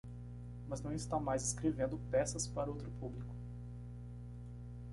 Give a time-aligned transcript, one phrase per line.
[0.67, 3.35] Mas não está mais escrevendo peças para outro público.